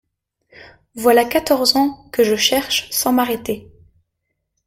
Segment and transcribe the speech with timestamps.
[0.95, 3.69] Voilà quatorze ans que je cherche sans m'arrêter.